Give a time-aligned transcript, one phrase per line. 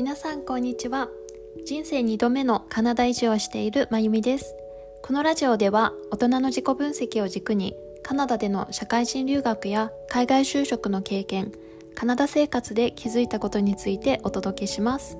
[0.00, 1.10] 皆さんこんにちは。
[1.66, 4.54] 人生2度目のカナダ移住をしているまゆみです。
[5.02, 11.52] このラジオでは大人の自己分析を軸にカナダでの社会人留学や海外就職の経験
[11.94, 15.18] カナダ生活で気づいたことについてお届けします。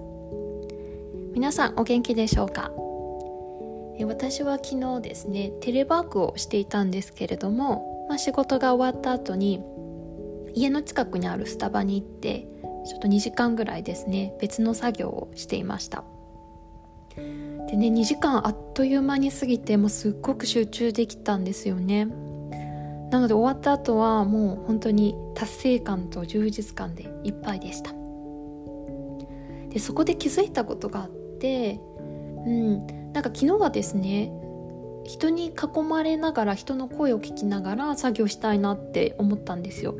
[1.35, 2.73] 皆さんお元気でしょうか？
[4.07, 9.63] 私は昨日ですねテレワークをしていたんですけれども、まあ、仕事が終わった後に
[10.55, 12.47] 家の近くにあるスタバに行って
[12.87, 16.05] ちょっと2時間ぐらいですね別の作業をしていました。
[17.17, 22.07] でね2時間あっという間に過ぎてもうすっごく集中できたんですよね。
[23.11, 27.93] なので終わった後はもう本当に達成感と充実感でいっぱいでした。
[29.71, 31.09] でそこで気づいたことがあっ
[31.39, 31.81] て
[32.47, 34.33] うんなんか昨日はですね
[35.05, 39.97] 人に囲まれながら人の声を聞きながら作業したいなって思ったんですよ。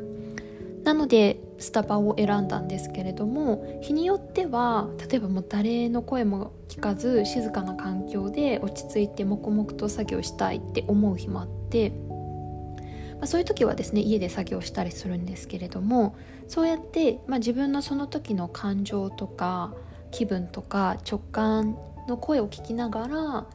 [0.83, 16.15] なのでスタバを選んだんですけれども日によっては例えばもう誰の声も聞かず静かな環境で落ち着いて黙々と作業したいって思う日もあって、まあ、そういう時はですね家で作業したりするんですけれども
[16.47, 19.73] そうやって、まあ、自分のその時の感情とか
[20.09, 23.45] 気分とか直感の声を聞きながら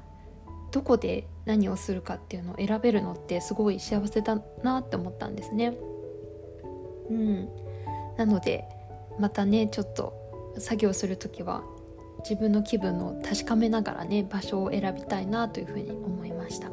[0.71, 5.77] どこで何をするかっていうのを選べるのってすごい幸せだなって思ったんですね。
[7.11, 7.49] うん、
[8.17, 8.69] なので
[9.19, 10.15] またねちょっと
[10.59, 11.63] 作業する時は
[12.29, 16.71] 自分の気分を確かめながらね場所を選びたいなというふうに思いました。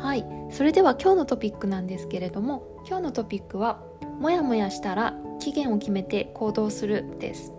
[0.00, 0.24] はい。
[0.50, 3.82] それでは今日のトピックなんですけれども今日のトピックは
[4.18, 7.52] 「もやもやしたら期限を決めて行動する」です。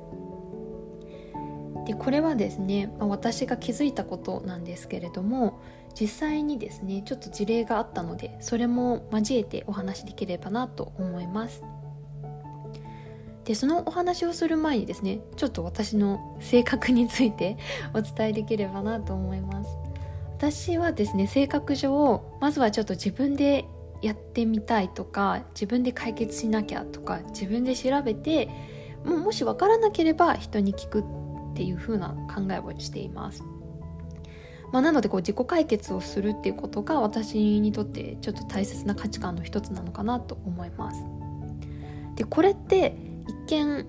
[1.85, 5.59] でこれはですね、まあ、私が気づいたことなんですけれども
[5.99, 11.63] 実際にですねちょっと事例があったのでそれも交えてお話しできればなと思います。
[13.45, 17.57] でそのお話をする前にですねちょっと私の性格について
[17.93, 19.69] お伝えできればなと思います。
[20.37, 23.65] 私はですね性格上まずはちょっと自分で
[24.01, 28.49] やってみたいとか自分で解決しなきゃとか自分で調べて
[29.05, 31.03] ももし分からなければ人に聞くっ
[31.55, 33.43] ていう風な考えをしています。
[34.71, 41.03] まあ、なのでこう自己解決をするっていうことが私にとってちょっと大切な価値観の一つなのかなと思います。
[42.15, 42.95] でこれって
[43.27, 43.85] 一見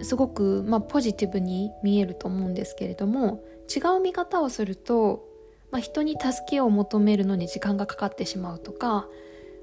[0.00, 3.42] すごく、まあ、ポジティブに見えると思うんですけれども
[3.74, 5.24] 違う見方をすると、
[5.70, 9.08] まあ、人に助けを求めるのに時間がかかってしまうとか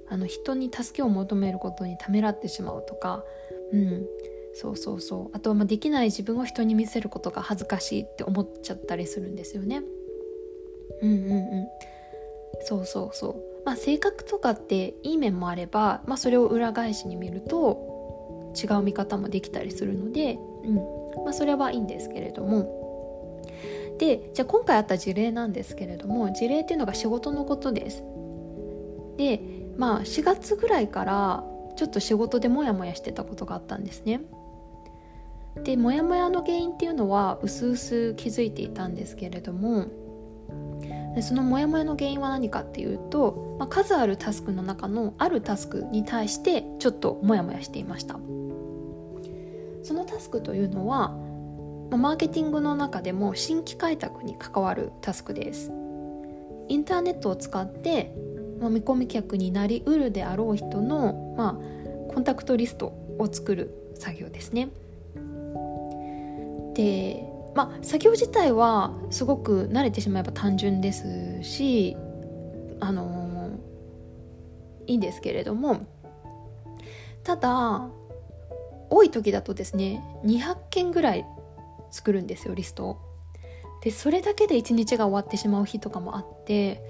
[0.09, 3.23] あの人に助けを求めることにためらってしまうとか、
[3.71, 4.05] うん、
[4.53, 9.81] そうそうそうあとはまできない自分を人に見せることが恥ずかしいって思っちゃったりするんですよね。
[11.01, 11.67] うんうんうん。
[12.61, 13.35] そうそうそう。
[13.65, 20.75] まあ性格とかっていい面もあれば、まあ、それを裏返しに見ると違う見方もできたりするので、うん。
[21.23, 22.85] まあ、それはいいんですけれども。
[23.97, 28.03] でじゃあ今回あった事例なんですけれども事例っていうのが仕事のことです。
[29.17, 29.39] で
[29.77, 31.43] まあ4月ぐらいから
[31.75, 34.21] ちょっと仕事でモヤモヤしてたことがあったんですね。
[35.63, 39.85] でモヤモヤの原因っていうのはうすうす気づいていたんですけれども
[41.15, 48.19] でそのモヤモヤの原因は何かっていうと、まあ、数あるタスクの中のあるタスクに対してちょっとモヤモヤしていました。
[49.83, 51.09] そのタスクというのは、
[51.89, 55.71] まあ、マーケティングの中でも新規開拓に関わるタスクです。
[56.67, 58.13] インターネットを使って、
[58.59, 62.87] まあ、見込み客になりうるであろう人の、まあ、コンタクトリスト
[63.19, 64.69] を作る作業ですね。
[66.73, 71.95] でまあ作業自体はすごく慣れてしまえば単純ですし
[72.79, 75.87] あのー、いいんですけれども
[77.23, 77.87] ただ
[78.89, 81.25] 多い時だとですね200件ぐらい
[81.91, 83.01] 作るんですよリストを。
[83.81, 86.81] でそれだけで1日が終わってしまう日とかもあって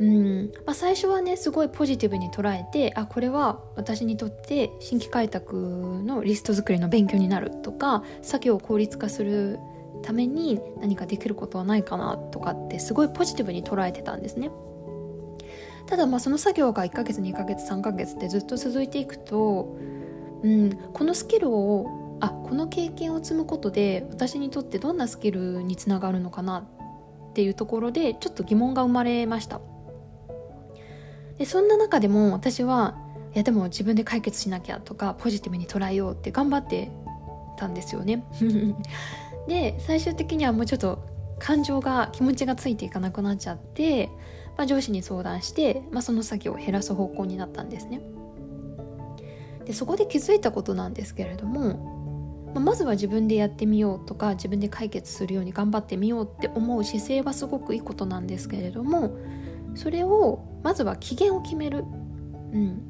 [0.00, 5.56] うんまあ、最初はねすごいポジティブに捉えてあこれは私にとって新規開拓
[6.04, 9.58] のリスト作りの勉強になるとか作業を効率化する
[10.02, 14.50] ために何かできることはないかなとかってすごいポジティブに捉えてたんですね。
[15.86, 19.76] ただまあその作業が1ヶ月2ヶ月3ヶ月ってずっと続いていくと、
[20.42, 29.60] うん、このスキルをあこの経験を積むことで私にとってどんなスキルにつながるのかなっていうところでちょっと疑問が生まれました。
[31.38, 32.96] でそんな中でも私は
[33.32, 36.90] いやでも自分で解決しなきゃとかポジティブに捉えようって頑張って
[37.56, 38.24] たんですよね。
[39.48, 41.04] で最終的にはもうちょっと
[41.40, 44.08] 感情が気持ちがついていかなくなっちゃって、
[44.56, 48.00] まあ、上司に相談して、まあ、その作業を減らす方向になったんですね。
[49.64, 51.98] でそこで気づいたことなんですけれども
[52.54, 59.16] ま、ずは自分でやってみようとか自分で解決するように頑張ってみようって思う姿勢はすごくいいことなんですけれども
[59.74, 61.84] それをまずは期限を決める。
[62.52, 62.82] うん。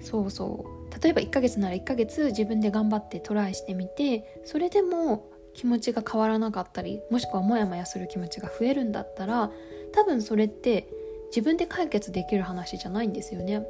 [0.00, 0.81] そうそう。
[1.02, 9.50] 例えば1ヶ月なら1ヶ月自分で頑張ってトライしてみてそれでも気持ちが変わらなかったりもしくはモヤモヤする気持ちが増えるんだったら
[9.92, 10.88] 多分それって
[11.26, 13.66] 自分で解決できる話じゃないんですよね。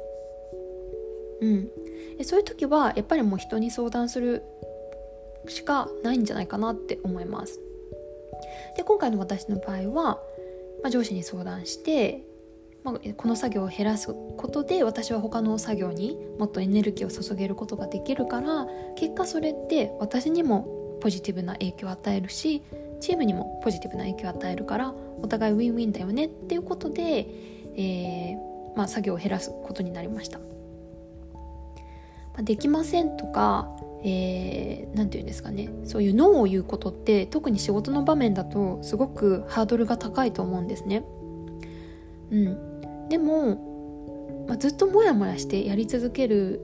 [1.41, 1.69] うん、
[2.23, 4.43] そういう時はやっぱりもう人に相談する
[5.47, 7.59] しかないんじゃないかなって思います。
[8.77, 10.03] で今回の私の場合は、
[10.81, 12.21] まあ、上司に相談して、
[12.83, 22.61] まあ、この作業を減らすことで私は他の作業にもっとエネルギーを注げることができるから結果それって私にもポジティブな影響を与えるし
[22.99, 27.27] チームにもポジティブな影響を与えるからお互いウィンウィンだよねっていうことで、
[27.75, 30.39] えーまあ、作業を減らすことになりました。
[30.39, 33.69] まあ、できませんとか
[34.05, 41.05] えー、て言うんですかねそういうノーを言うことって特に仕事の場面だとすごくハードルが高いと思うんですね。
[42.29, 42.72] うん、
[43.13, 46.59] でも、まあ、ずっとモヤモヤしてやり続ける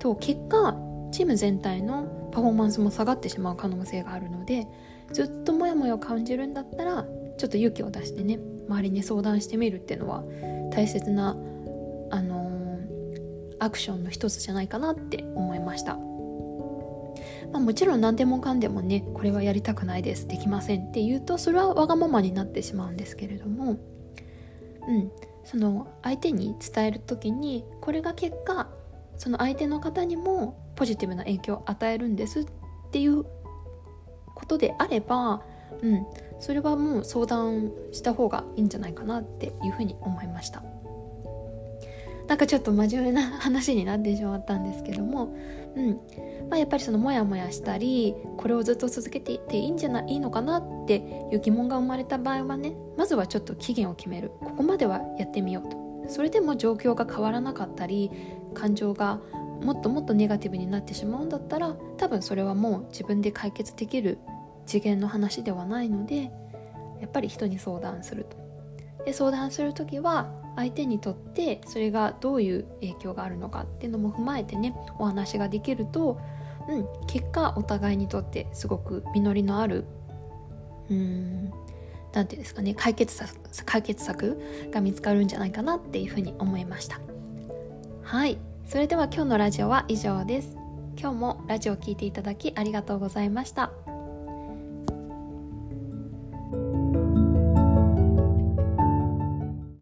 [0.00, 0.74] と結果
[1.12, 4.66] チーム全体のパフォーマンスも下がってしまう可能性があるので
[5.12, 7.04] ずっとモヤモヤを感じるんだったら
[7.36, 8.38] ちょっと勇気を出してね
[8.70, 10.24] 周りに相談してみるっていうのは
[10.72, 11.36] 大切な、
[12.10, 15.98] あのー、アクションの一つじゃないかなって思いました。
[17.52, 23.76] まあ、もちろん何でもかんでもねこれはやりたくないですできませんって言うとそれはわがままになってしまうんですけれども
[24.88, 25.12] うん
[25.44, 28.68] その相手に伝える時にこれが結果
[29.18, 32.46] その相手の方にもポジティブな影響を与えるんですっ
[32.90, 33.24] ていう
[34.34, 35.42] ことであれば、
[35.82, 36.06] うん、
[36.40, 40.62] それはもう相談した方がいいんじゃないかなっていうふうに思いました。
[42.32, 45.36] なんかちょっと真面目な話になってしまったんですけども、
[45.76, 46.00] うん。
[46.48, 54.30] まあ、やっぱりそのモヤモヤしたりこれをずっと続けていっていいんじゃないいいのかなっていう疑問が生まれた場合はねまずはちょっと期限を決める。
[54.40, 55.76] ここまではやってみようと。
[56.08, 58.10] それでも状況が変わらなかったり
[58.54, 59.20] 感情が
[59.62, 64.16] もっともっとネガティブになってしまうんだったら多分それはもう自分で解決できる
[64.64, 66.30] 次元の話ではないので
[66.98, 68.38] やっぱり人に相談すると。
[69.04, 76.20] で相談する時は相手にとってそれがどういう影響があるのかっていうのも踏まえてねお話ができると
[76.68, 79.84] うん、結果お互いにとってすごく実りのある
[80.90, 81.52] うん
[82.12, 83.34] なんていうんですかね解決策
[83.64, 84.38] 解決策
[84.70, 87.00] が見つかるんじゃないかなっていうふうに思いました。
[88.02, 88.36] はい。
[88.66, 90.56] それでは今日のラジオは以上です。
[90.98, 93.72] 今日もラジオを聴いていただきありがとうございました。